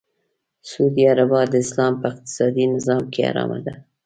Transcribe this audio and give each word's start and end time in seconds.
سود 0.69 0.95
یا 1.03 1.11
ربا 1.19 1.41
د 1.51 1.53
اسلام 1.63 1.93
په 2.01 2.05
اقتصادې 2.11 2.65
نظام 2.75 3.03
کې 3.13 3.19
حرامه 3.29 3.59
ده. 3.65 3.73